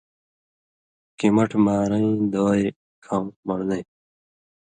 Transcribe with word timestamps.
کِمَٹہۡ 1.19 1.61
مارئیں 1.65 2.11
دوائ 2.33 2.63
کھؤں 3.03 3.25
من٘ڑنئ 3.45 3.81
تُھو۔ 3.85 3.93